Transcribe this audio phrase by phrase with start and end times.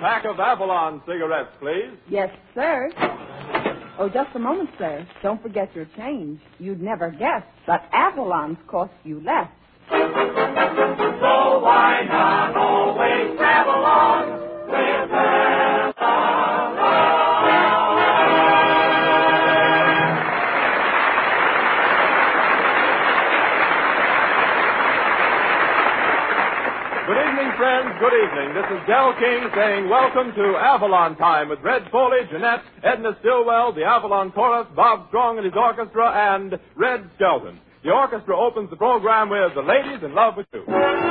[0.00, 1.92] pack of Avalon cigarettes, please.
[2.08, 2.90] Yes, sir.
[3.98, 5.06] Oh, just a moment, sir.
[5.22, 6.40] Don't forget your change.
[6.58, 9.48] You'd never guess, but Avalon's cost you less.
[9.90, 14.37] So why not always travel on
[28.08, 28.54] Good evening.
[28.54, 33.74] This is Del King saying welcome to Avalon Time with Red Foley, Jeanette, Edna Stillwell,
[33.74, 37.60] the Avalon Chorus, Bob Strong and his orchestra, and Red Skelton.
[37.84, 41.07] The orchestra opens the program with The Lady's in Love with You.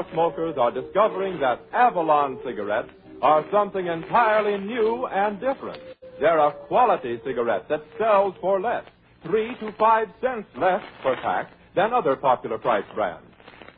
[0.00, 5.80] More smokers are discovering that Avalon cigarettes are something entirely new and different.
[6.18, 8.84] They're a quality cigarette that sells for less,
[9.24, 13.26] three to five cents less per pack than other popular price brands.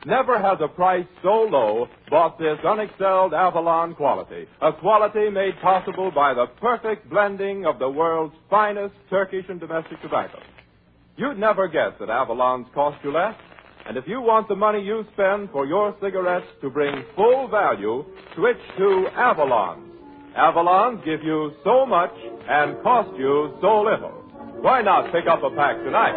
[0.05, 6.11] Never has a price so low bought this unexcelled Avalon quality, a quality made possible
[6.12, 10.39] by the perfect blending of the world's finest Turkish and domestic tobacco.
[11.17, 13.34] You'd never guess that Avalon's cost you less.
[13.86, 18.05] And if you want the money you spend for your cigarettes to bring full value,
[18.34, 19.91] switch to Avalon.
[20.36, 22.12] Avalons give you so much
[22.48, 24.12] and cost you so little.
[24.62, 26.14] Why not pick up a pack tonight?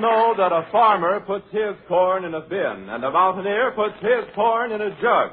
[0.00, 4.24] Know that a farmer puts his corn in a bin and a mountaineer puts his
[4.34, 5.32] corn in a jug.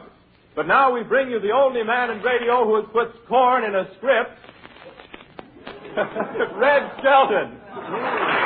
[0.55, 3.75] But now we bring you the only man in radio who has put corn in
[3.75, 4.31] a script.
[6.55, 8.40] Red Skelton.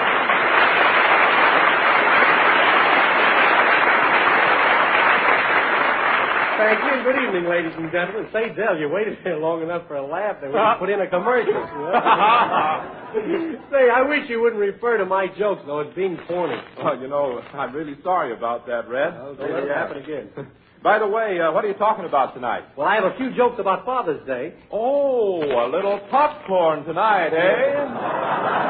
[6.57, 7.03] Thank you.
[7.03, 8.27] Good evening, ladies and gentlemen.
[8.31, 10.38] Say, Dell, you waited here long enough for a laugh.
[10.41, 11.53] They would put in a commercial.
[13.71, 16.55] Say, I wish you wouldn't refer to my jokes, though, as being corny.
[16.77, 19.13] Well, you know, I'm really sorry about that, Red.
[19.16, 20.29] Well, don't let it happen again.
[20.83, 22.63] By the way, uh, what are you talking about tonight?
[22.77, 24.53] Well, I have a few jokes about Father's Day.
[24.72, 28.61] Oh, a little popcorn tonight, eh?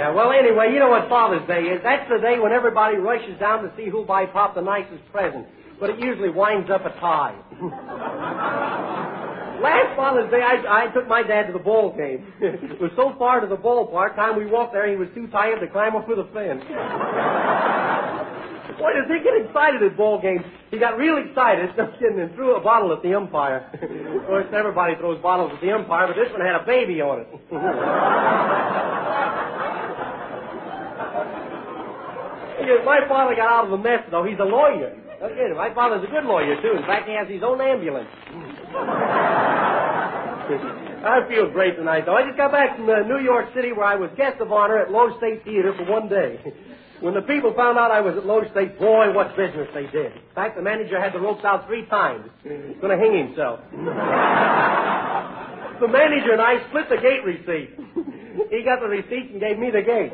[0.00, 1.82] Yeah, well, anyway, you know what Father's Day is.
[1.84, 5.46] That's the day when everybody rushes down to see who'll buy Pop the nicest present.
[5.78, 7.36] But it usually winds up a tie.
[9.60, 12.32] Last Father's Day, I, I took my dad to the ball game.
[12.40, 15.60] it was so far to the ballpark, time we walked there, he was too tired
[15.60, 16.64] to climb up over the fence.
[18.78, 20.44] Boy, does he get excited at ball games.
[20.70, 23.70] He got real excited, no kidding, and threw a bottle at the umpire.
[23.72, 27.20] of course, everybody throws bottles at the umpire, but this one had a baby on
[27.20, 27.28] it.
[32.84, 34.24] My father got out of the mess, though.
[34.24, 34.94] He's a lawyer.
[35.20, 35.56] Kidding.
[35.56, 36.76] My father's a good lawyer, too.
[36.78, 38.08] In fact, he has his own ambulance.
[41.00, 42.14] I feel great tonight, though.
[42.14, 44.78] I just got back from uh, New York City where I was guest of honor
[44.78, 46.40] at Loew's State Theater for one day.
[47.00, 50.12] When the people found out I was at Loew's State, boy, what business they did.
[50.12, 52.28] In fact, the manager had the ropes out three times.
[52.42, 53.60] He's going to hang himself.
[55.80, 57.72] the manager and I split the gate receipt.
[58.50, 60.12] He got the receipt and gave me the gate.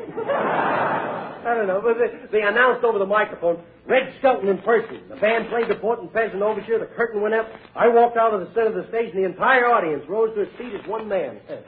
[1.47, 4.99] I don't know, but they, they announced over the microphone, Red Skelton in person.
[5.07, 8.33] The band played the Poet and Peasant Overture, the curtain went up, I walked out
[8.33, 10.85] of the center of the stage, and the entire audience rose to its feet as
[10.87, 11.39] one man.
[11.47, 11.63] of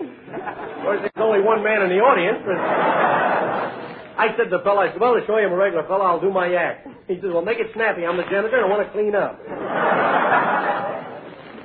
[0.83, 2.59] course, there's only one man in the audience, but
[4.19, 6.03] I said to the fellow, I said, well, to show you I'm a regular fellow,
[6.03, 6.85] I'll do my act.
[7.07, 8.05] He says, well, make it snappy.
[8.05, 9.39] I'm the janitor and I want to clean up.
[9.47, 9.55] I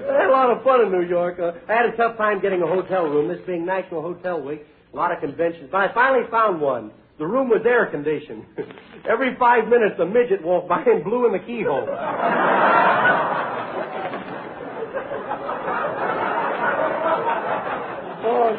[0.22, 1.40] had a lot of fun in New York.
[1.40, 4.62] Uh, I had a tough time getting a hotel room, this being National Hotel Week.
[4.92, 5.68] A lot of conventions.
[5.72, 6.92] But I finally found one.
[7.18, 8.44] The room was air conditioned.
[9.10, 11.88] Every five minutes, a midget walked by and blew in the keyhole.
[18.26, 18.56] oh,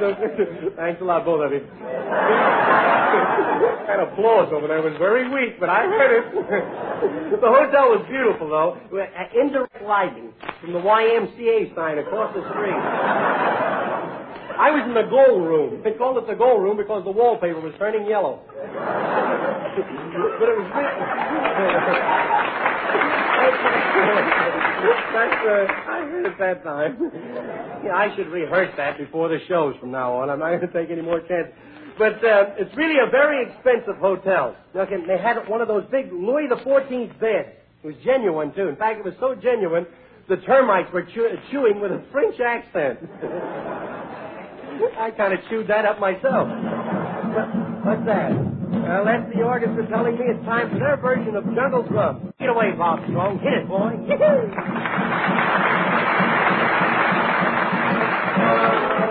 [0.76, 3.05] thanks a lot, both of you.
[3.88, 6.26] that applause over there was very weak, but I heard it.
[7.42, 8.78] the hotel was beautiful, though.
[9.34, 12.76] Indirect lighting from the YMCA sign across the street.
[14.56, 15.84] I was in the gold room.
[15.84, 18.40] They called it the gold room because the wallpaper was turning yellow.
[18.56, 20.72] but it was
[25.16, 27.12] That's, uh, I heard it that time.
[27.84, 30.30] yeah, I should rehearse that before the shows from now on.
[30.30, 31.54] I'm not going to take any more chances.
[31.98, 34.56] But uh, it's really a very expensive hotel.
[34.74, 37.50] Look, and they had one of those big Louis the Fourteenth beds.
[37.84, 38.68] It was genuine too.
[38.68, 39.86] In fact, it was so genuine,
[40.28, 43.00] the termites were chew- chewing with a French accent.
[45.00, 46.50] I kind of chewed that up myself.
[47.86, 48.32] What's that?
[48.34, 52.34] Well, that's the orchestra telling me it's time for their version of Jungle Drum.
[52.40, 53.40] Get away, Bob Strong.
[53.40, 53.96] Hit it, boy.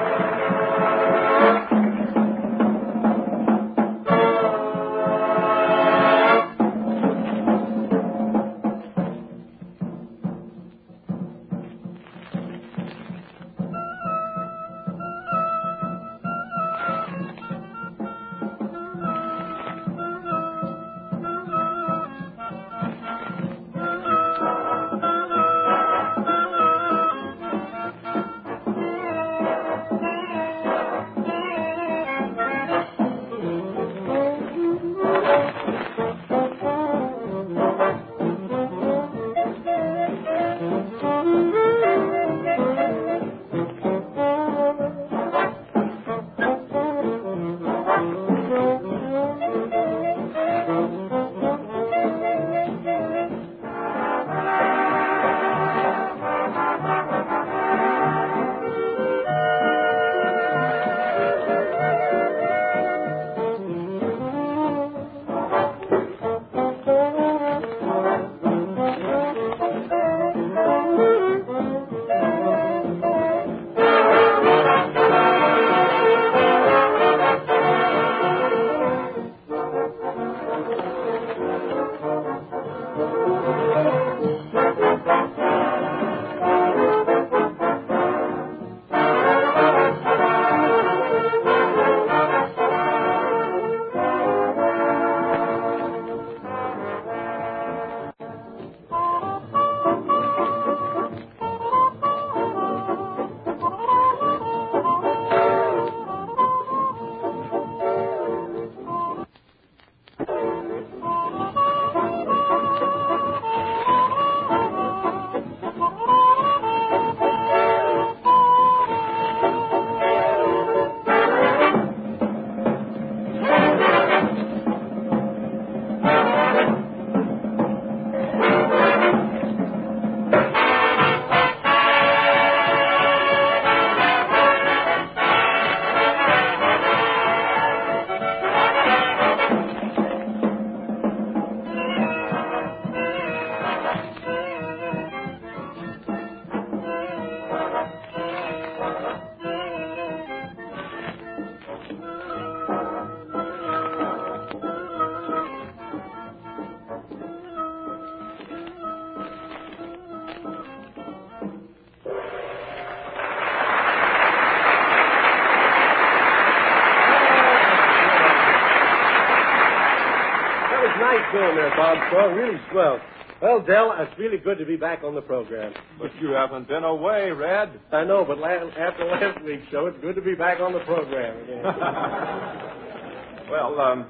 [172.15, 172.35] Strong.
[172.37, 173.01] Really swell.
[173.43, 175.75] Well, Dell, it's really good to be back on the program.
[175.99, 177.81] But you haven't been away, Red.
[177.91, 180.79] I know, but la- after last week's show, it's good to be back on the
[180.81, 181.65] program again.
[183.51, 184.07] well, um,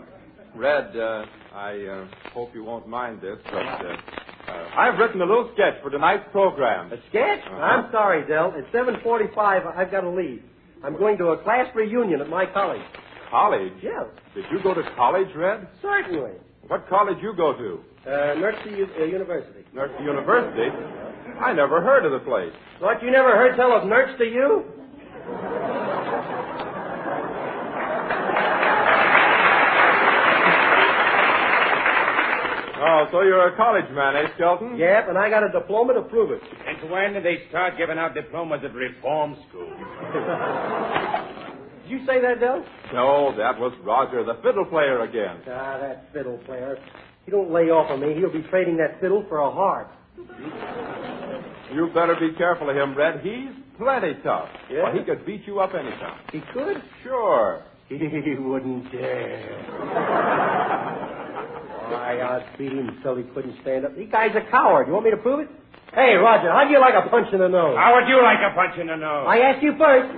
[0.54, 3.96] Red, uh, I uh, hope you won't mind this, but uh,
[4.48, 6.92] uh, I've written a little sketch for tonight's program.
[6.92, 7.40] A sketch?
[7.46, 7.56] Uh-huh.
[7.56, 8.52] I'm sorry, Dell.
[8.56, 10.42] At 7.45, I've got to leave.
[10.84, 12.82] I'm going to a class reunion at my college.
[13.30, 13.72] College?
[13.82, 15.66] Yeah, Did you go to college, Red?
[15.80, 16.32] certainly.
[16.68, 17.80] What college you go to?
[18.06, 19.64] Uh, Mercy uh, University.
[19.74, 20.70] Nurse University?
[21.40, 22.52] I never heard of the place.
[22.78, 24.64] What, you never heard tell of Nerds to you?
[32.86, 34.76] Oh, so you're a college man, eh, Skelton?
[34.76, 36.40] Yep, and I got a diploma to prove it.
[36.66, 39.72] Since when did they start giving out diplomas at reform school?
[41.94, 42.64] Did you say that, Del?
[42.92, 45.38] No, that was Roger, the fiddle player again.
[45.46, 46.76] Ah, that fiddle player.
[47.24, 48.14] He don't lay off of me.
[48.14, 49.92] He'll be trading that fiddle for a harp.
[51.72, 53.20] You better be careful of him, Red.
[53.20, 54.48] He's plenty tough.
[54.68, 54.84] Yeah?
[54.84, 56.18] Well, he could beat you up anytime.
[56.32, 56.82] He could.
[57.02, 57.62] Sure.
[57.86, 59.62] He wouldn't dare.
[61.90, 63.94] Why, I'd beat him until he couldn't stand up.
[63.94, 64.86] The guy's a coward.
[64.88, 65.48] You want me to prove it?
[65.94, 67.76] Hey, Roger, how do you like a punch in the nose?
[67.78, 69.26] How would you like a punch in the nose?
[69.30, 70.10] I asked you first.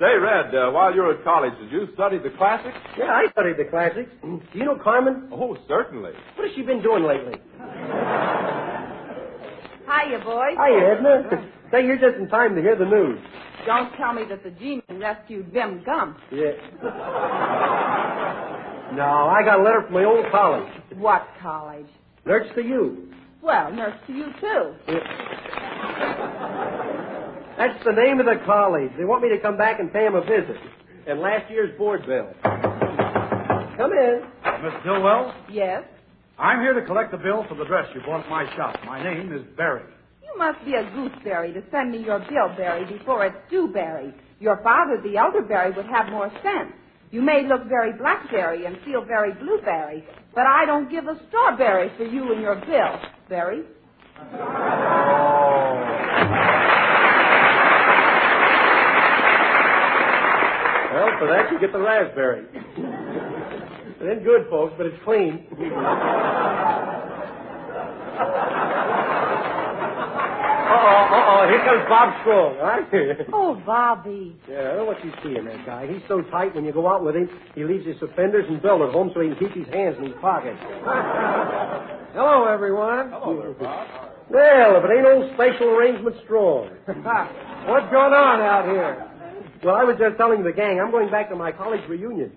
[0.00, 2.76] Say, Red, uh, while you were at college, did you study the classics?
[2.98, 4.10] Yeah, I studied the classics.
[4.22, 5.28] Do you know Carmen?
[5.32, 6.12] Oh, certainly.
[6.34, 7.38] What has she been doing lately?
[9.86, 10.56] Hiya, boys.
[10.58, 11.48] Hi, Edna.
[11.70, 13.20] Say, you're just in time to hear the news.
[13.66, 16.18] Don't tell me that the G-men rescued Vim Gump.
[16.32, 16.52] Yeah.
[18.94, 20.72] No, I got a letter from my old college.
[20.96, 21.86] What college?
[22.26, 23.12] Nurse to you.
[23.42, 24.74] Well, nurse to you, too.
[27.56, 28.90] That's the name of the college.
[28.98, 30.56] They want me to come back and pay them a visit.
[31.06, 32.28] And last year's board bill.
[33.76, 34.22] Come in.
[34.62, 35.84] Miss Stillwell, Yes?
[36.38, 38.76] I'm here to collect the bill for the dress you bought at my shop.
[38.84, 39.84] My name is Barry.
[40.22, 44.12] You must be a gooseberry to send me your bill, Barry, before it's due, Barry.
[44.40, 46.72] Your father, the elder elderberry, would have more sense.
[47.12, 51.92] You may look very blackberry and feel very blueberry, but I don't give a strawberry
[51.96, 53.62] for you and your bill, Barry.
[54.34, 56.73] Oh.
[61.04, 62.46] Well, for that you get the raspberry.
[64.00, 65.44] it ain't good, folks, but it's clean.
[70.64, 73.26] Uh-oh, uh-oh, here comes Bob Strong, all right?
[73.32, 74.34] Oh, Bobby.
[74.48, 75.86] yeah, I know what you see in that guy.
[75.86, 78.80] He's so tight when you go out with him, he leaves his suspenders and belt
[78.80, 80.58] at home so he can keep his hands in his pockets.
[82.16, 83.10] Hello, everyone.
[83.10, 83.88] Hello there, Bob.
[84.30, 86.70] Well, if it ain't old special arrangement strong.
[86.86, 89.13] What's going on out here?
[89.64, 92.30] Well, I was just telling the gang I'm going back to my college reunion.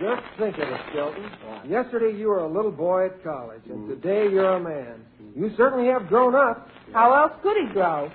[0.00, 1.28] Just think of it, Skelton.
[1.68, 5.04] Yesterday you were a little boy at college, and today you're a man.
[5.34, 6.68] You certainly have grown up.
[6.92, 8.10] How else could he grow?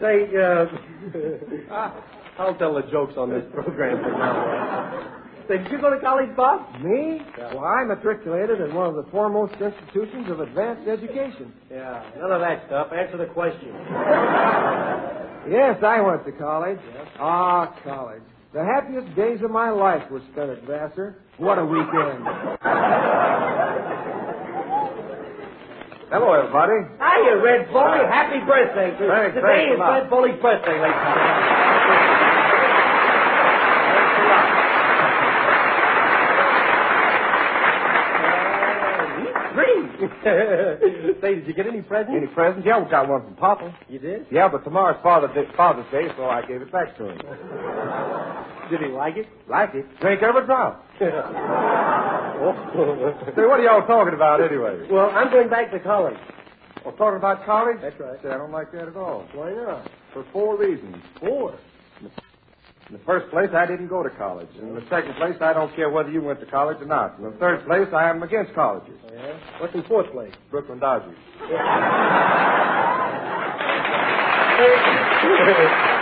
[0.00, 0.66] Say, uh,
[2.38, 5.19] I'll tell the jokes on this program from now.
[5.50, 6.80] Did you go to college, Bob?
[6.80, 7.20] Me?
[7.36, 11.52] Well, I matriculated in one of the foremost institutions of advanced education.
[11.68, 12.92] Yeah, none of that stuff.
[12.92, 13.74] Answer the question.
[15.48, 16.78] Yes, I went to college.
[17.18, 18.20] Ah, college.
[18.52, 21.16] The happiest days of my life were spent at Vassar.
[21.38, 21.88] What a weekend.
[26.12, 26.84] Hello, everybody.
[27.00, 28.04] Hiya, Red Foley.
[28.06, 28.92] Happy birthday.
[29.00, 29.80] Thanks, Today thanks is.
[29.80, 32.20] Red Foley's birthday, ladies and gentlemen.
[39.54, 40.09] Three.
[41.20, 42.12] Say, did you get any presents?
[42.14, 42.66] Any presents?
[42.66, 43.74] Yeah, we got one from Papa.
[43.88, 44.26] You did?
[44.30, 47.16] Yeah, but tomorrow's Father's Day, Father's Day, so I gave it back to him.
[48.70, 49.26] Did he like it?
[49.48, 49.84] Like it?
[50.00, 50.86] Drink every drop.
[52.42, 52.54] Oh.
[53.34, 54.86] Say, what are y'all talking about anyway?
[54.90, 56.16] well, I'm going back to college.
[56.84, 57.78] Well, talking about college?
[57.82, 58.18] That's right.
[58.22, 59.26] Say, I don't like that at all.
[59.34, 59.90] Why not?
[60.12, 60.96] For four reasons.
[61.18, 61.58] Four.
[62.90, 64.48] In the first place, I didn't go to college.
[64.60, 67.16] In the second place, I don't care whether you went to college or not.
[67.18, 68.98] In the third place, I am against colleges.
[69.12, 69.38] Yeah.
[69.60, 70.34] What's in fourth place?
[70.50, 71.16] Brooklyn Dodgers.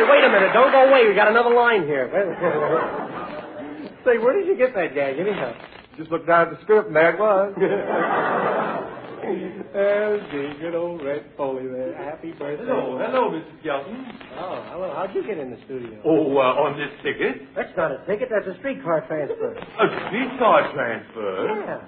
[0.00, 0.52] Hey, wait a minute.
[0.54, 1.06] Don't go away.
[1.08, 2.08] We got another line here.
[4.04, 5.52] Say, where did you get that gag anyhow?
[5.96, 7.54] Just looked down at the script, and there it was.
[9.22, 11.94] There's the good old Red Foley there.
[11.96, 12.64] Happy birthday.
[12.64, 13.60] hello, Mr.
[13.60, 14.06] Skelton.
[14.38, 14.92] Oh, hello.
[14.96, 16.00] How'd you get in the studio?
[16.04, 17.54] Oh, uh, on this ticket?
[17.54, 18.28] That's not a ticket.
[18.30, 19.52] That's a streetcar transfer.
[19.54, 21.46] A streetcar transfer?
[21.66, 21.80] Yeah.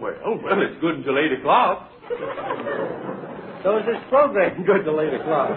[0.00, 1.90] Well, well, it's good until 8 o'clock.
[3.62, 5.50] So is this program good till 8 o'clock?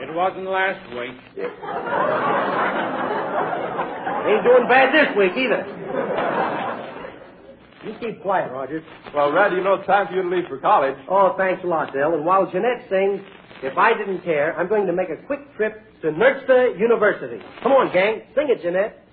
[0.00, 1.16] It wasn't last week.
[4.26, 5.64] Ain't doing bad this week either.
[7.84, 8.82] You keep quiet, Roger.
[9.14, 10.96] Well, Red, you know it's time for you to leave for college.
[11.08, 12.12] Oh, thanks a lot, Dell.
[12.14, 13.20] And while Jeanette sings,
[13.62, 17.42] if I didn't care, I'm going to make a quick trip to Nersta University.
[17.62, 18.22] Come on, gang.
[18.34, 19.06] Sing it, Jeanette.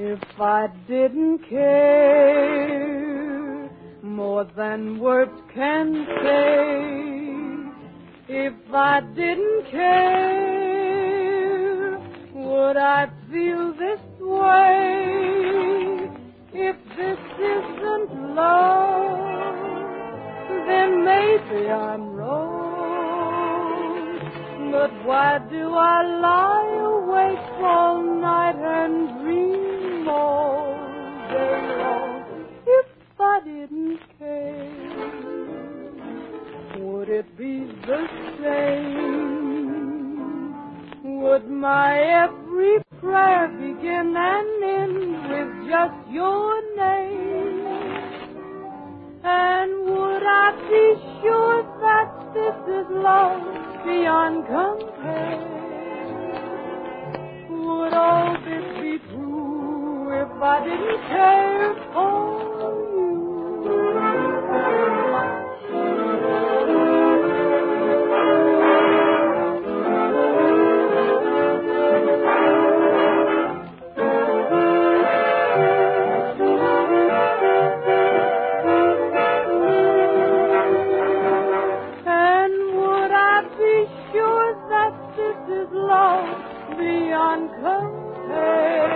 [0.00, 1.87] If I didn't care more
[4.78, 7.64] than words can say.
[8.28, 11.18] If I didn't care,
[12.34, 16.10] would I feel this way?
[16.52, 17.18] If this
[17.54, 19.18] isn't love,
[20.68, 23.48] then maybe I'm wrong.
[24.70, 26.77] But why do I lie?
[85.50, 86.28] Is love
[86.76, 88.88] beyond compare?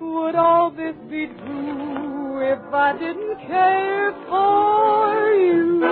[0.00, 5.82] Would all this be true if I didn't care for you?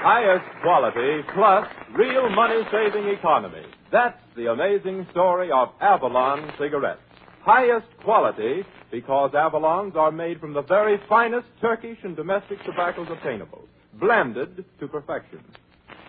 [0.00, 1.66] Highest quality plus
[1.96, 3.64] real money saving economy.
[3.92, 7.00] That's the amazing story of Avalon cigarettes.
[7.44, 13.68] Highest quality because Avalons are made from the very finest Turkish and domestic tobaccos obtainable,
[14.00, 15.40] blended to perfection.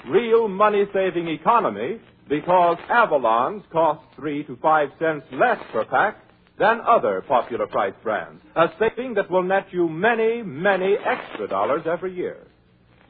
[0.08, 2.00] Real money saving economy
[2.30, 6.16] because Avalons cost three to five cents less per pack
[6.58, 11.82] than other popular price brands, a saving that will net you many, many extra dollars
[11.86, 12.38] every year.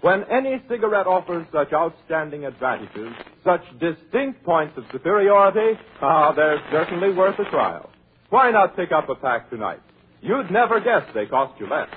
[0.02, 7.14] When any cigarette offers such outstanding advantages, such distinct points of superiority, ah, they're certainly
[7.14, 7.92] worth a trial.
[8.36, 9.80] Why not pick up a pack tonight?
[10.22, 11.88] You'd never guess they cost you less.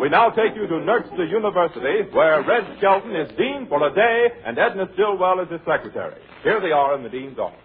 [0.00, 4.28] We now take you to Nerkster University, where Red Skelton is dean for a day
[4.46, 6.18] and Edna Stillwell is his secretary.
[6.42, 7.58] Here they are in the dean's office.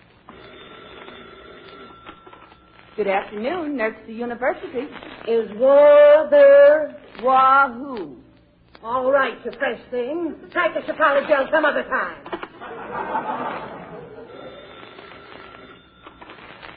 [2.97, 4.89] Good afternoon, Nerkster University.
[5.25, 7.01] Is war there?
[7.23, 8.24] Wahoo!
[8.85, 10.35] All right, you fresh thing.
[10.53, 12.17] Take us to college girl some other time.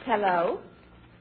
[0.05, 0.59] Hello.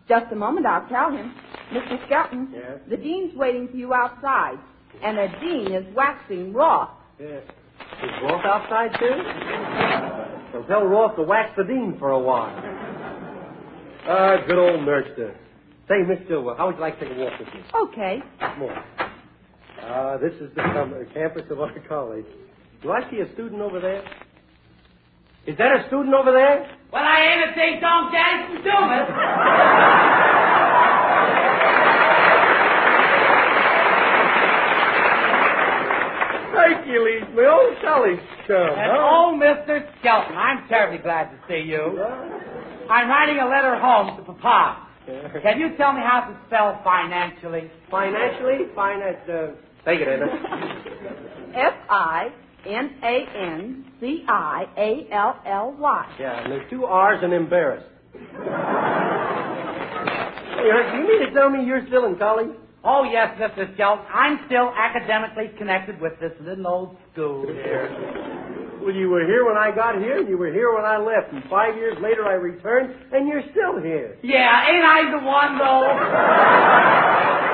[0.08, 1.34] Just a moment, I'll tell him.
[1.72, 2.02] Mr.
[2.06, 2.78] Skelton, Yes?
[2.88, 4.58] the dean's waiting for you outside,
[5.02, 6.88] and the dean is waxing Roth.
[7.20, 7.42] Yes.
[8.02, 9.22] Is Roth outside, too?
[10.54, 12.54] Well, tell Roth to wax the dean for a while.
[14.08, 15.34] Ah, good old Nerkster.
[15.88, 17.60] Say, Miss Stillwell, how would you like to take a walk with me?
[17.74, 18.22] Okay.
[18.40, 18.82] Come on.
[19.88, 22.26] Uh, this is the summer campus of our college.
[22.82, 24.04] Do I see a student over there?
[25.46, 26.70] Is that a student over there?
[26.92, 27.80] Well, I ain't a St.
[27.80, 30.18] John Gadsden Dumas.
[36.52, 38.76] Hercules, my old college chum.
[38.76, 39.88] And oh, Mr.
[40.00, 41.98] Skelton, I'm terribly glad to see you.
[42.90, 44.84] I'm writing a letter home to Papa.
[45.42, 47.70] Can you tell me how to spell financially?
[47.90, 48.68] Financially?
[48.74, 49.46] Finance, uh,
[49.88, 50.26] take it, Edna.
[51.56, 52.28] F I
[52.66, 56.16] N A N C I A L L Y.
[56.20, 57.86] Yeah, and there's two R's and embarrassed.
[58.12, 58.18] hey,
[60.68, 62.50] Herc, you mean to tell me you're still in college?
[62.84, 63.74] Oh, yes, Mr.
[63.74, 64.04] Skelton.
[64.12, 67.90] I'm still academically connected with this little old school here.
[68.80, 71.32] Well, you were here when I got here, and you were here when I left,
[71.32, 74.16] and five years later I returned, and you're still here.
[74.22, 77.47] Yeah, ain't I the one, though?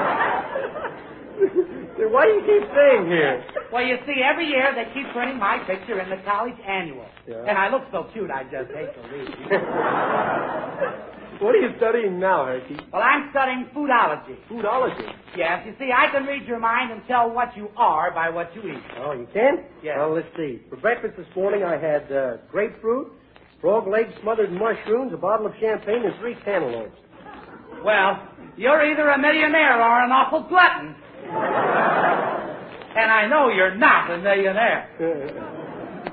[2.15, 3.43] Why do you keep staying here?
[3.73, 7.11] Well, you see, every year they keep printing my picture in the college annual.
[7.27, 7.43] Yeah.
[7.43, 9.35] And I look so cute, I just hate to leave.
[11.43, 12.79] What are you studying now, Herky?
[12.93, 14.37] well, I'm studying foodology.
[14.49, 15.13] Foodology.
[15.37, 18.55] Yes, you see, I can read your mind and tell what you are by what
[18.55, 18.83] you eat.
[18.99, 19.65] Oh, you can?
[19.83, 19.97] Yes.
[19.99, 20.63] Well, let's see.
[20.71, 23.13] For breakfast this morning, I had uh, grapefruit,
[23.61, 26.97] frog legs smothered in mushrooms, a bottle of champagne, and three cantaloupes.
[27.85, 30.95] Well, you're either a millionaire or an awful glutton.
[31.31, 34.89] And I know you're not a millionaire.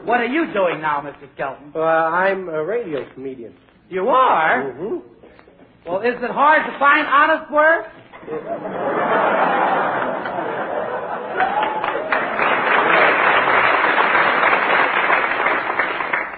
[0.04, 1.28] What are you doing now, Mr.
[1.36, 1.72] Skelton?
[1.76, 3.54] Uh, I'm a radio comedian.
[3.90, 4.64] You are?
[4.74, 4.98] Mm-hmm.
[5.90, 7.86] Well, is it hard to find honest work?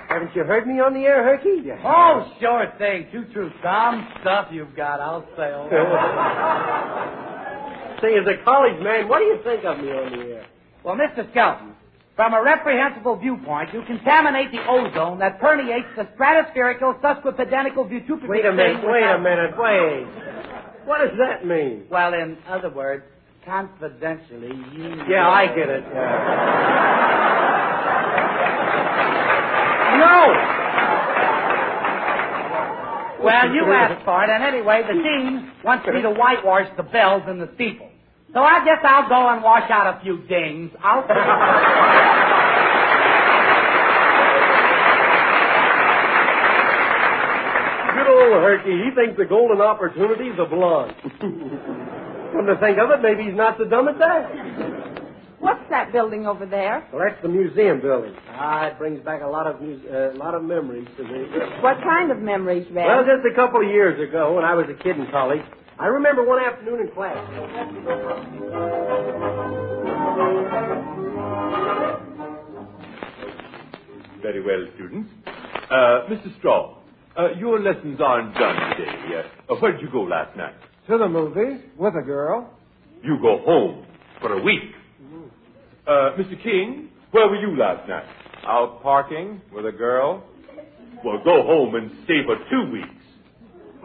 [0.09, 1.63] Haven't you heard me on the air, Herky?
[1.83, 3.07] Oh, sure thing.
[3.11, 3.51] Too true.
[3.63, 7.29] Some stuff you've got, I'll say.
[8.03, 10.45] Say, as a college man, what do you think of me on the air?
[10.83, 11.23] Well, Mr.
[11.31, 11.71] Skelton,
[12.17, 18.43] from a reprehensible viewpoint, you contaminate the ozone that permeates the stratospherical susquipedenical butupic Wait
[18.43, 20.03] a minute, wait a minute, wait.
[20.83, 21.85] What does that mean?
[21.89, 23.05] Well, in other words,
[23.45, 24.83] confidentially, you...
[25.07, 25.83] Yeah, I get it.
[29.95, 30.63] No!
[33.23, 37.23] Well, you asked for it, and anyway, the dean wants me to whitewash the bells
[37.29, 37.92] in the steeple.
[38.33, 40.71] So I guess I'll go and wash out a few dings.
[40.81, 41.05] I'll...
[47.93, 50.95] Good old Herky, he thinks the golden opportunity's a blonde.
[51.21, 54.31] Come to think of it, maybe he's not so dumb at that.
[55.39, 56.87] What's that building over there?
[56.91, 58.15] Well, that's the museum building.
[58.29, 61.25] Ah, it brings back a lot of mus- uh, lot of memories to me.
[61.61, 62.87] What kind of memories, Red?
[62.87, 65.43] Well, just a couple of years ago, when I was a kid in college,
[65.79, 67.17] I remember one afternoon in class.
[74.21, 75.09] Very well, students.
[75.27, 76.37] Uh, Mr.
[76.39, 76.77] Strong,
[77.17, 79.23] uh, your lessons aren't done today.
[79.49, 80.53] Uh, where did you go last night?
[80.87, 82.49] To the movies with a girl.
[83.03, 83.85] You go home
[84.21, 84.61] for a week.
[85.85, 86.41] Uh, Mr.
[86.41, 88.05] King, where were you last night?
[88.45, 90.23] Out parking with a girl.
[91.03, 93.02] Well, go home and stay for two weeks.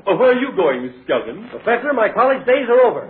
[0.05, 1.49] Where are you going, Miss Skelton?
[1.51, 3.07] Professor, my college days are over.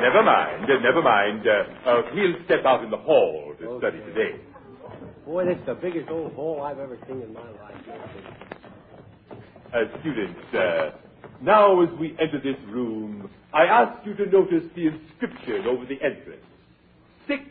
[0.00, 1.46] Never mind, uh, never mind.
[1.46, 4.40] Uh, uh, he'll step out in the hall to study today.
[5.26, 7.76] Boy, that's the biggest old hall I've ever seen in my life.
[9.74, 10.90] Uh, students, uh,
[11.42, 16.00] now as we enter this room, I ask you to notice the inscription over the
[16.02, 16.44] entrance.
[17.26, 17.42] Sic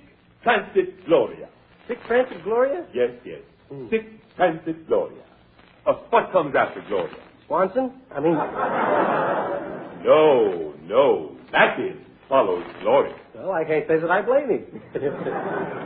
[0.47, 1.49] transit gloria.
[1.89, 2.85] Sic transit gloria?
[2.93, 3.39] Yes, yes.
[3.89, 4.05] Sic
[4.37, 5.23] transit gloria.
[5.85, 7.15] Uh, what comes after gloria?
[7.47, 7.91] Swanson?
[8.15, 8.35] I mean,
[10.05, 11.35] No, no.
[11.51, 13.15] Latin follows gloria.
[13.35, 14.81] well, I can't say that I blame him.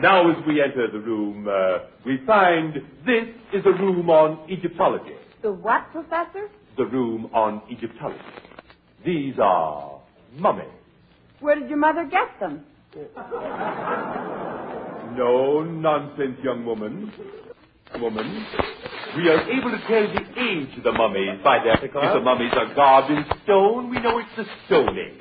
[0.00, 2.72] Now as we enter the room, uh, we find
[3.04, 5.16] this is a room on Egyptology.
[5.42, 6.48] The what, Professor?
[6.76, 8.20] The room on Egyptology.
[9.04, 9.98] These are
[10.36, 10.68] mummies.
[11.40, 12.64] Where did your mother get them?
[15.16, 17.12] No nonsense, young woman.
[18.00, 18.46] Woman,
[19.16, 21.74] we are able to tell the age of the mummies by their.
[21.84, 25.20] If the mummies are carved in stone, we know it's the Stone Age.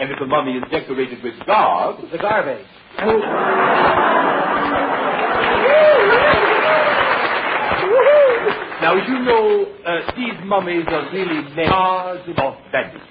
[0.00, 2.66] And if the mummy is decorated with garbs, the garbage.
[8.80, 13.04] now you know uh, these mummies are really males of bandits.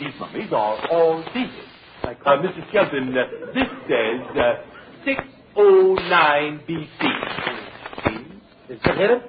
[0.00, 1.73] These mummies are all dated.
[2.04, 2.68] Uh, Mr.
[2.68, 4.54] Skelton, uh, this says uh,
[5.06, 7.00] 609 BC.
[8.68, 9.20] Did you hit him?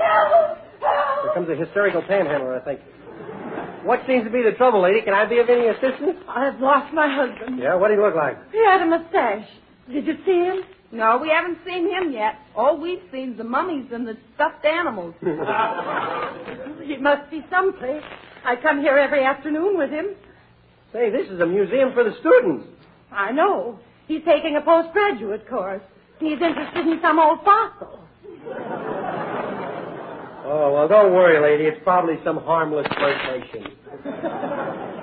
[0.00, 2.80] Here comes a hysterical panhandler, I think.
[3.84, 5.02] What seems to be the trouble, lady?
[5.02, 6.16] Can I be of any assistance?
[6.28, 7.58] I've lost my husband.
[7.58, 8.36] Yeah, what do he look like?
[8.50, 9.46] He had a mustache.
[9.90, 10.62] Did you see him?
[10.92, 12.34] No, we haven't seen him yet.
[12.56, 15.14] All we've seen is the mummies and the stuffed animals.
[16.82, 18.02] He must be someplace.
[18.44, 20.14] I come here every afternoon with him.
[20.92, 22.66] Say, this is a museum for the students.
[23.12, 23.78] I know.
[24.08, 25.82] He's taking a postgraduate course.
[26.18, 28.04] He's interested in some old fossil.
[30.52, 31.68] Oh, well, don't worry, lady.
[31.68, 33.76] It's probably some harmless flirtation.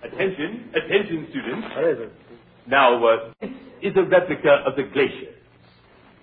[0.00, 1.66] Attention, attention, students.
[1.74, 2.12] What is it?
[2.68, 3.50] Now, uh, this
[3.82, 5.34] is a replica of the glacier.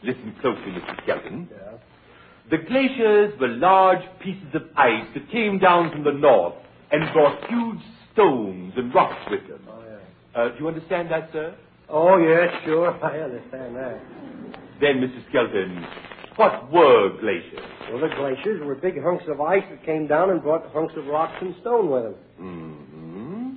[0.01, 1.03] Listen closely, Mr.
[1.03, 1.49] Skelton.
[1.51, 1.74] Yeah.
[2.51, 6.53] The glaciers were large pieces of ice that came down from the north
[6.91, 7.79] and brought huge
[8.13, 9.61] stones and rocks with them.
[9.67, 10.41] Oh, yeah.
[10.41, 11.55] Uh, do you understand that, sir?
[11.89, 12.91] Oh, yes, sure.
[13.03, 13.99] I understand that.
[14.79, 15.27] Then, Mr.
[15.29, 15.85] Skelton,
[16.35, 17.65] what were glaciers?
[17.91, 21.05] Well, the glaciers were big hunks of ice that came down and brought hunks of
[21.07, 22.15] rocks and stone with them.
[22.37, 23.49] hmm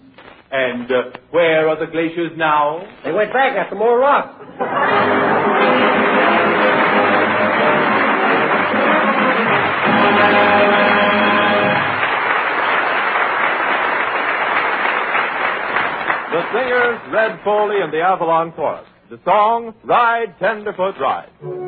[0.50, 2.86] And uh, where are the glaciers now?
[3.04, 4.44] They went back after more rocks.
[16.52, 18.86] singers, Red Foley and the Avalon Chorus.
[19.10, 21.30] The song, Ride Tenderfoot Ride.
[21.42, 21.67] Ride,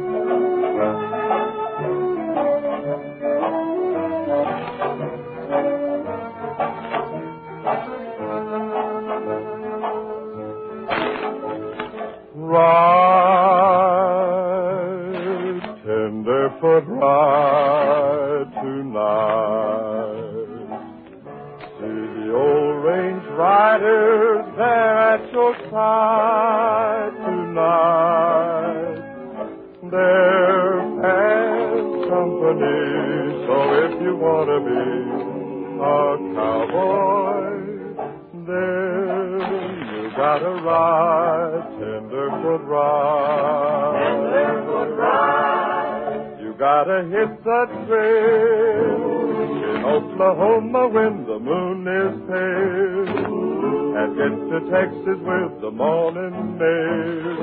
[54.80, 57.36] Texas with the morning mail.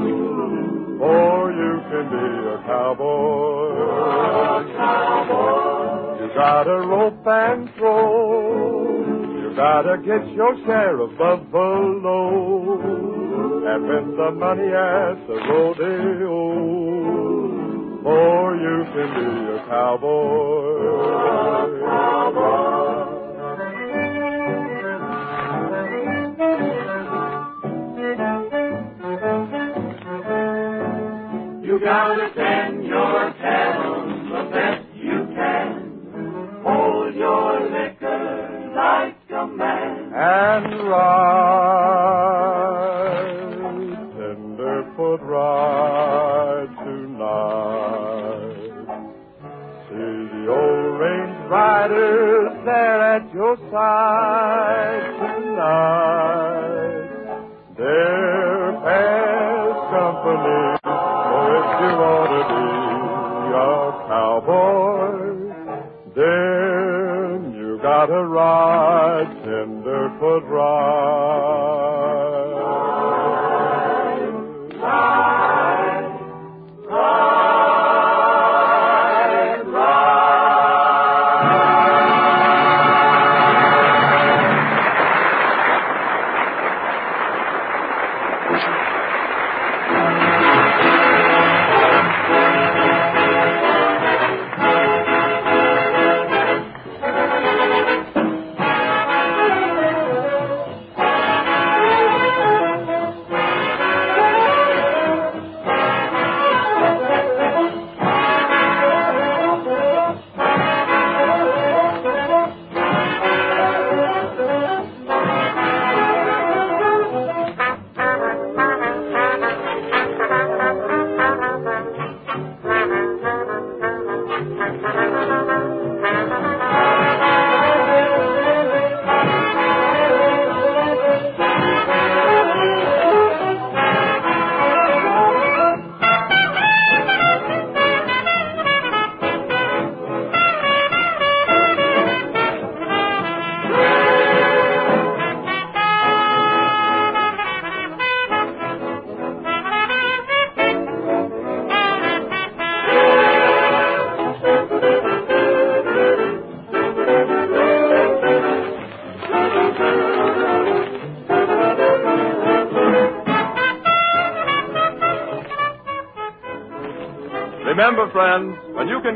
[1.06, 3.78] Or you can be a cowboy.
[6.19, 8.89] You gotta rope and throw.
[9.39, 12.82] You gotta get your share of buffalo.
[13.69, 16.39] And win the money at the rodeo.
[18.04, 21.66] Or you can be a cowboy.
[31.88, 36.60] Gotta send your cattle the best you can.
[36.62, 40.12] Hold your liquor like a man.
[40.13, 41.37] And ride,
[68.15, 71.57] ride tenderfoot ride.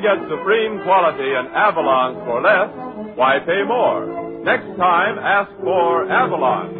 [0.01, 2.69] Can get supreme quality in Avalon for less,
[3.17, 4.41] why pay more?
[4.43, 6.73] Next time, ask for Avalon.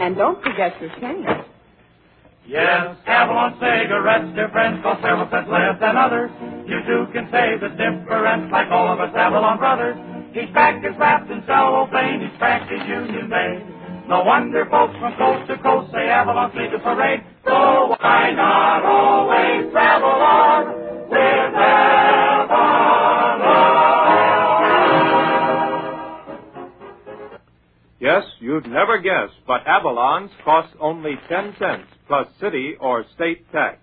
[0.00, 1.26] And don't forget your change.
[2.46, 6.30] Yes, Avalon cigarettes, dear friends, cost several cents less than others.
[6.66, 9.96] You too can save the difference like all of us Avalon brothers.
[10.34, 13.62] Each pack is wrapped in cellophane, each pack is union made.
[14.08, 17.20] No wonder folks from coast to coast say Avalon's lead the parade.
[17.44, 19.37] So why not always
[28.58, 33.78] you'd never guess, but Avalon's costs only 10 cents plus city or state tax.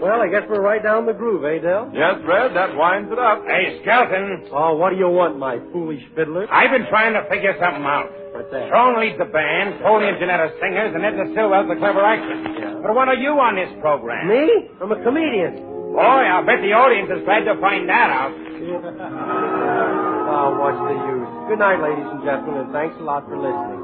[0.00, 1.90] Well, I guess we're right down the groove, eh, Dell?
[1.92, 3.42] Yes, Red, that winds it up.
[3.44, 4.48] Hey, Skelton.
[4.52, 6.46] Oh, what do you want, my foolish fiddler?
[6.52, 8.06] I've been trying to figure something out.
[8.36, 8.68] What's that?
[8.68, 12.36] Sean leads the band, Tony and Janetta singers, and Edna Stillwell's the clever actress.
[12.60, 12.84] Yeah.
[12.84, 14.28] But what are you on this program?
[14.28, 14.68] Me?
[14.76, 15.56] I'm a comedian.
[15.96, 18.32] Boy, I'll bet the audience is glad to find that out.
[20.26, 21.30] Oh, what's the use?
[21.48, 23.78] Good night, ladies and gentlemen, and thanks a lot for listening.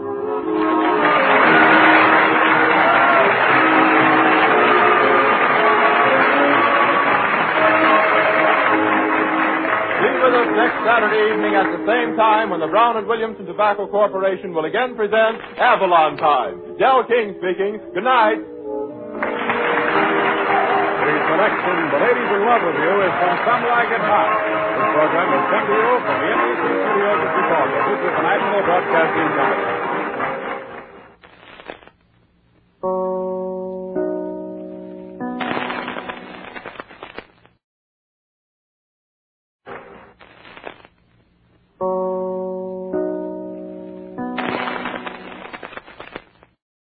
[10.42, 14.50] Us next Saturday evening at the same time when the Brown and Williamson Tobacco Corporation
[14.50, 16.58] will again present Avalon Time.
[16.82, 17.78] Del King speaking.
[17.94, 18.42] Good night.
[21.02, 24.30] We've been section, The Lady's in Love with You, is from Some Like It Hot.
[24.82, 27.74] This program has come to you from the NBC studios of Chicago.
[27.86, 29.91] This is the National Broadcasting Company.